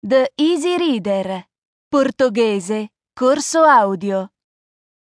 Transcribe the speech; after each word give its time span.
The 0.00 0.30
Easy 0.36 0.76
Reader. 0.76 1.44
Portoghese. 1.88 2.92
Corso 3.12 3.64
audio. 3.64 4.30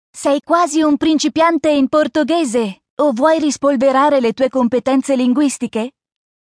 Sei 0.09 0.41
quasi 0.41 0.81
un 0.81 0.97
principiante 0.97 1.69
in 1.69 1.87
portoghese 1.87 2.85
o 2.95 3.11
vuoi 3.11 3.37
rispolverare 3.37 4.19
le 4.19 4.33
tue 4.33 4.49
competenze 4.49 5.15
linguistiche? 5.15 5.91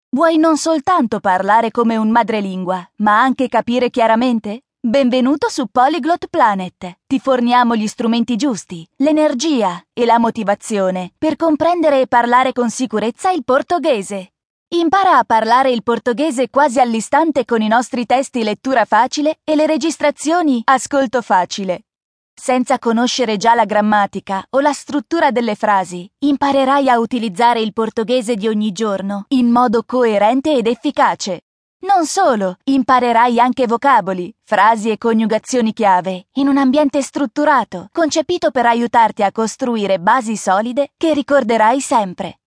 Vuoi 0.09 0.37
non 0.37 0.57
soltanto 0.57 1.19
parlare 1.19 1.69
come 1.69 1.97
un 1.97 2.09
madrelingua, 2.09 2.83
ma 2.95 3.21
anche 3.21 3.47
capire 3.47 3.91
chiaramente? 3.91 4.63
Benvenuto 4.79 5.47
su 5.47 5.67
Polyglot 5.67 6.25
Planet. 6.25 7.01
Ti 7.05 7.19
forniamo 7.19 7.75
gli 7.75 7.85
strumenti 7.85 8.37
giusti, 8.37 8.83
l'energia 8.97 9.85
e 9.93 10.03
la 10.05 10.17
motivazione 10.17 11.13
per 11.15 11.35
comprendere 11.35 12.01
e 12.01 12.07
parlare 12.07 12.53
con 12.53 12.71
sicurezza 12.71 13.29
il 13.29 13.43
portoghese. 13.43 14.30
Impara 14.73 15.17
a 15.17 15.25
parlare 15.25 15.69
il 15.69 15.83
portoghese 15.83 16.49
quasi 16.49 16.79
all'istante 16.79 17.43
con 17.43 17.61
i 17.61 17.67
nostri 17.67 18.05
testi 18.05 18.41
lettura 18.41 18.85
facile 18.85 19.39
e 19.43 19.55
le 19.55 19.65
registrazioni 19.65 20.61
ascolto 20.63 21.21
facile. 21.21 21.87
Senza 22.33 22.79
conoscere 22.79 23.35
già 23.35 23.53
la 23.53 23.65
grammatica 23.65 24.41
o 24.51 24.61
la 24.61 24.71
struttura 24.71 25.29
delle 25.29 25.55
frasi, 25.55 26.09
imparerai 26.19 26.87
a 26.87 26.99
utilizzare 26.99 27.59
il 27.59 27.73
portoghese 27.73 28.35
di 28.35 28.47
ogni 28.47 28.71
giorno 28.71 29.25
in 29.29 29.49
modo 29.49 29.83
coerente 29.83 30.53
ed 30.55 30.67
efficace. 30.67 31.41
Non 31.79 32.05
solo, 32.05 32.55
imparerai 32.63 33.41
anche 33.41 33.67
vocaboli, 33.67 34.33
frasi 34.41 34.89
e 34.89 34.97
coniugazioni 34.97 35.73
chiave 35.73 36.27
in 36.35 36.47
un 36.47 36.55
ambiente 36.55 37.01
strutturato, 37.01 37.89
concepito 37.91 38.51
per 38.51 38.67
aiutarti 38.67 39.21
a 39.21 39.33
costruire 39.33 39.99
basi 39.99 40.37
solide 40.37 40.91
che 40.95 41.13
ricorderai 41.13 41.81
sempre. 41.81 42.39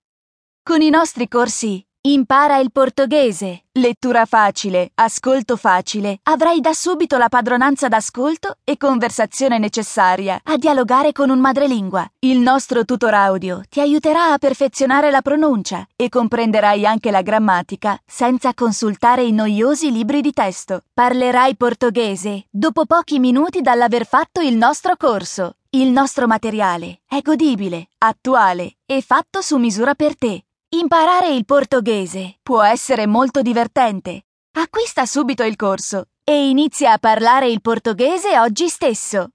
Con 0.62 0.80
i 0.80 0.88
nostri 0.88 1.28
corsi 1.28 1.86
Impara 2.06 2.58
il 2.58 2.70
portoghese. 2.70 3.64
Lettura 3.72 4.26
facile, 4.26 4.90
ascolto 4.96 5.56
facile. 5.56 6.18
Avrai 6.24 6.60
da 6.60 6.74
subito 6.74 7.16
la 7.16 7.30
padronanza 7.30 7.88
d'ascolto 7.88 8.58
e 8.62 8.76
conversazione 8.76 9.56
necessaria 9.56 10.38
a 10.44 10.58
dialogare 10.58 11.12
con 11.12 11.30
un 11.30 11.38
madrelingua. 11.38 12.06
Il 12.18 12.40
nostro 12.40 12.84
tutor 12.84 13.14
audio 13.14 13.62
ti 13.70 13.80
aiuterà 13.80 14.34
a 14.34 14.36
perfezionare 14.38 15.10
la 15.10 15.22
pronuncia 15.22 15.88
e 15.96 16.10
comprenderai 16.10 16.84
anche 16.84 17.10
la 17.10 17.22
grammatica 17.22 17.98
senza 18.04 18.52
consultare 18.52 19.22
i 19.22 19.32
noiosi 19.32 19.90
libri 19.90 20.20
di 20.20 20.34
testo. 20.34 20.82
Parlerai 20.92 21.56
portoghese 21.56 22.48
dopo 22.50 22.84
pochi 22.84 23.18
minuti 23.18 23.62
dall'aver 23.62 24.04
fatto 24.04 24.42
il 24.42 24.56
nostro 24.58 24.96
corso. 24.98 25.56
Il 25.70 25.88
nostro 25.88 26.26
materiale 26.26 27.00
è 27.08 27.22
godibile, 27.22 27.88
attuale 27.96 28.76
e 28.84 29.00
fatto 29.00 29.40
su 29.40 29.56
misura 29.56 29.94
per 29.94 30.18
te. 30.18 30.44
Imparare 30.76 31.28
il 31.28 31.44
portoghese 31.44 32.38
può 32.42 32.60
essere 32.60 33.06
molto 33.06 33.42
divertente. 33.42 34.24
Acquista 34.58 35.06
subito 35.06 35.44
il 35.44 35.54
corso 35.54 36.06
e 36.24 36.48
inizia 36.48 36.90
a 36.90 36.98
parlare 36.98 37.48
il 37.48 37.60
portoghese 37.60 38.36
oggi 38.40 38.68
stesso. 38.68 39.28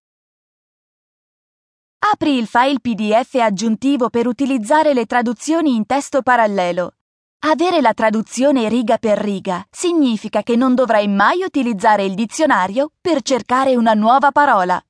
Apri 2.11 2.37
il 2.37 2.45
file 2.45 2.81
PDF 2.81 3.35
aggiuntivo 3.35 4.09
per 4.09 4.27
utilizzare 4.27 4.93
le 4.93 5.05
traduzioni 5.05 5.75
in 5.75 5.85
testo 5.85 6.21
parallelo. 6.21 6.95
Avere 7.45 7.79
la 7.79 7.93
traduzione 7.93 8.67
riga 8.67 8.97
per 8.97 9.17
riga 9.17 9.65
significa 9.71 10.43
che 10.43 10.57
non 10.57 10.75
dovrai 10.75 11.07
mai 11.07 11.41
utilizzare 11.43 12.03
il 12.03 12.15
dizionario 12.15 12.91
per 12.99 13.21
cercare 13.21 13.77
una 13.77 13.93
nuova 13.93 14.33
parola. 14.33 14.83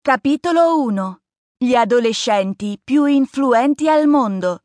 Capitolo 0.00 0.82
1 0.82 1.20
Gli 1.58 1.76
adolescenti 1.76 2.80
più 2.82 3.04
influenti 3.04 3.88
al 3.88 4.08
mondo 4.08 4.62